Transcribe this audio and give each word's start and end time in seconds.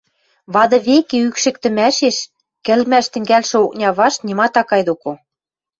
вады 0.53 0.77
векӹ 0.87 1.17
ӱкшӹктӹмӓшеш 1.27 2.17
кӹлмӓш 2.65 3.05
тӹнгӓлшӹ 3.13 3.57
окня 3.65 3.89
вашт 3.99 4.19
нимат 4.27 4.53
ак 4.61 4.67
кай 4.69 4.81
доко. 4.89 5.11